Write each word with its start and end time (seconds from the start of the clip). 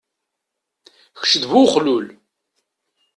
Keč 1.19 1.31
d 1.41 1.43
bu 1.49 1.57
uxlul. 1.65 2.05